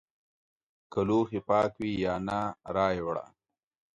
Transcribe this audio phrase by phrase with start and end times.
[0.91, 2.39] که لوښي پاک وي یا نه
[2.75, 3.25] رایې وړه!